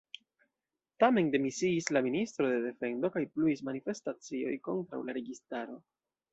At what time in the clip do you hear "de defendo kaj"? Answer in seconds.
2.53-3.25